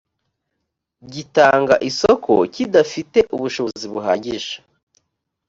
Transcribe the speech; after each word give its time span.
gitanga 1.13 1.75
isoko 1.89 2.33
kidafite 2.53 3.19
ubushobozi 3.35 3.85
buhagije 3.93 4.53